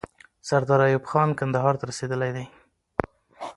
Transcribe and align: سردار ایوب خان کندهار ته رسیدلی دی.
سردار 0.47 0.81
ایوب 0.85 1.03
خان 1.11 1.29
کندهار 1.39 1.75
ته 1.79 1.83
رسیدلی 1.89 2.31
دی. 2.35 2.45